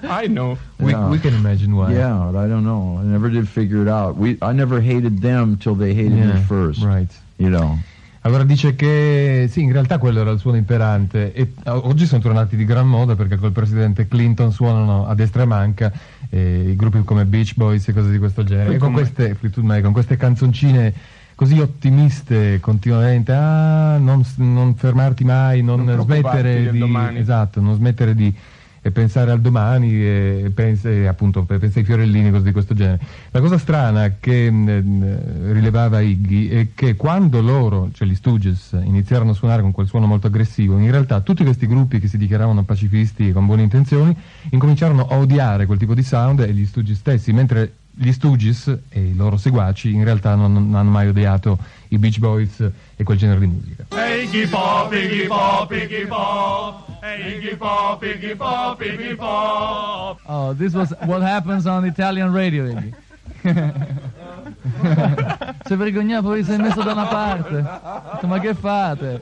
I 0.22 0.26
know. 0.26 0.58
We, 0.80 0.90
Yeah. 0.90 1.08
we 1.08 1.20
can 1.20 1.34
imagine 1.34 1.76
why. 1.76 1.92
Yeah, 1.92 2.30
I 2.30 2.48
don't 2.48 2.64
know. 2.64 2.98
I 2.98 3.04
never 3.04 3.30
did 3.30 3.46
figure 3.48 3.80
it 3.82 3.88
out. 3.88 4.16
We 4.16 4.38
I 4.42 4.52
never 4.52 4.80
hated 4.80 5.20
them 5.20 5.56
till 5.56 5.76
they 5.76 5.94
hated 5.94 6.18
Yeah, 6.18 6.34
me 6.34 6.40
first. 6.42 6.82
Right. 6.82 7.12
You 7.38 7.50
know. 7.50 7.78
Allora 8.24 8.44
dice 8.44 8.74
che 8.76 9.46
sì, 9.50 9.62
in 9.62 9.72
realtà 9.72 9.98
quello 9.98 10.20
era 10.20 10.30
il 10.30 10.38
suono 10.38 10.56
imperante 10.56 11.32
e 11.32 11.52
eh, 11.64 11.70
oggi 11.70 12.06
sono 12.06 12.20
tornati 12.20 12.56
di 12.56 12.64
gran 12.64 12.86
moda 12.88 13.16
perché 13.16 13.36
col 13.36 13.50
presidente 13.50 14.06
Clinton 14.06 14.52
suonano 14.52 15.06
a 15.08 15.14
destra 15.16 15.42
e 15.42 15.46
manca 15.46 15.92
eh, 16.34 16.70
i 16.70 16.76
gruppi 16.76 17.02
come 17.04 17.26
Beach 17.26 17.54
Boys 17.54 17.86
e 17.88 17.92
cose 17.92 18.10
di 18.10 18.18
questo 18.18 18.42
genere. 18.42 18.74
E 18.74 18.78
con 18.78 18.92
queste, 18.92 19.36
Mac, 19.56 19.82
con 19.82 19.92
queste 19.92 20.16
canzoncine 20.16 20.94
così 21.34 21.60
ottimiste 21.60 22.58
continuamente, 22.60 23.32
ah, 23.32 23.98
non, 23.98 24.24
non 24.36 24.74
fermarti 24.74 25.24
mai, 25.24 25.62
non, 25.62 25.84
Non 25.84 26.00
smettere 26.00 26.70
di... 26.70 26.78
domani. 26.78 27.18
Esatto, 27.18 27.60
non 27.60 27.74
smettere 27.74 28.14
di 28.14 28.34
e 28.84 28.90
pensare 28.90 29.30
al 29.30 29.40
domani 29.40 29.92
e, 29.94 30.50
pensa, 30.52 30.90
e 30.90 31.06
appunto 31.06 31.44
pe- 31.44 31.58
pensa 31.58 31.78
ai 31.78 31.84
fiorellini, 31.84 32.32
cose 32.32 32.42
di 32.42 32.52
questo 32.52 32.74
genere. 32.74 33.00
La 33.30 33.40
cosa 33.40 33.56
strana 33.56 34.16
che 34.18 34.50
mh, 34.50 35.52
rilevava 35.52 36.00
Iggy 36.00 36.48
è 36.48 36.68
che 36.74 36.96
quando 36.96 37.40
loro, 37.40 37.90
cioè 37.92 38.08
gli 38.08 38.14
Stooges, 38.16 38.76
iniziarono 38.82 39.30
a 39.30 39.34
suonare 39.34 39.62
con 39.62 39.70
quel 39.70 39.86
suono 39.86 40.06
molto 40.06 40.26
aggressivo, 40.26 40.78
in 40.78 40.90
realtà 40.90 41.20
tutti 41.20 41.44
questi 41.44 41.68
gruppi 41.68 42.00
che 42.00 42.08
si 42.08 42.18
dichiaravano 42.18 42.64
pacifisti 42.64 43.30
con 43.30 43.46
buone 43.46 43.62
intenzioni 43.62 44.14
incominciarono 44.50 45.06
a 45.06 45.16
odiare 45.16 45.66
quel 45.66 45.78
tipo 45.78 45.94
di 45.94 46.02
sound 46.02 46.40
e 46.40 46.52
gli 46.52 46.66
Stooges 46.66 46.98
stessi, 46.98 47.32
mentre 47.32 47.72
gli 47.94 48.12
Stooges 48.12 48.78
e 48.88 49.00
i 49.00 49.14
loro 49.14 49.36
seguaci 49.36 49.92
in 49.92 50.04
realtà 50.04 50.34
non, 50.34 50.52
non 50.52 50.74
hanno 50.74 50.90
mai 50.90 51.08
odiato 51.08 51.58
i 51.88 51.98
Beach 51.98 52.18
Boys 52.18 52.60
e 52.96 53.02
quel 53.04 53.18
genere 53.18 53.40
di 53.40 53.46
musica. 53.46 53.84
Iggy 53.90 54.48
Pop, 54.48 54.92
Iggy 54.92 55.26
Pop, 55.26 55.70
Iggy 55.70 56.06
Pop. 56.06 56.90
Iggy 57.02 57.56
Pop, 57.56 58.02
Iggy 58.02 58.34
Pop, 58.36 58.80
Iggy 58.80 59.14
Pop. 59.16 60.20
Oh, 60.24 60.54
this 60.54 60.72
was 60.72 60.94
what 61.04 61.22
happens 61.22 61.66
on 61.66 61.84
Italian 61.84 62.32
radio, 62.32 62.64
Iggy. 62.64 62.94
Sei 65.64 65.76
vergognato, 65.76 66.28
poi 66.28 66.44
sei 66.44 66.58
messo 66.58 66.82
da 66.82 66.92
una 66.92 67.06
parte. 67.06 67.62
Ma 68.26 68.38
che 68.38 68.54
fate? 68.54 69.20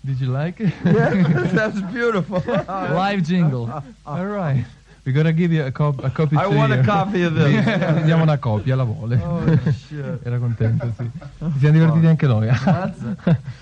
Did 0.00 0.20
you 0.20 0.32
like 0.32 0.58
it? 0.60 0.72
Yeah, 0.84 1.50
that's 1.52 1.80
beautiful. 1.92 2.42
Live 2.94 3.22
jingle. 3.22 3.68
All 4.06 4.26
right. 4.26 4.64
We're 5.08 5.14
gonna 5.16 5.32
give 5.32 5.54
you 5.54 5.64
a, 5.64 5.72
cop- 5.72 6.04
a 6.04 6.10
copy 6.10 6.36
I 6.36 6.42
to 6.42 6.50
want 6.50 6.70
a 6.70 6.76
you. 6.76 6.82
copy 6.84 7.22
of 7.24 7.32
this. 7.32 7.64
Ti 7.64 8.02
diamo 8.02 8.24
una 8.24 8.36
copia, 8.36 8.76
la 8.76 8.82
vuole. 8.84 9.16
Oh, 9.24 9.40
shit. 9.72 10.20
Era 10.22 10.38
contento, 10.38 10.92
sì. 10.98 11.10
Ci 11.54 11.58
siamo 11.60 11.72
divertiti 11.78 12.06
anche 12.06 12.26
noi. 12.26 12.48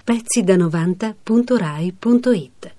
pezzi 0.03 0.43
da 0.43 0.57
90.rai.it 0.57 2.75